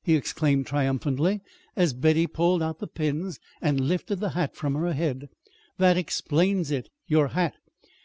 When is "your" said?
7.08-7.26